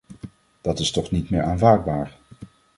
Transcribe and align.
Dat 0.61 0.79
is 0.79 0.91
toch 0.91 1.11
niet 1.11 1.29
meer 1.29 1.43
aanvaardbaar. 1.43 2.17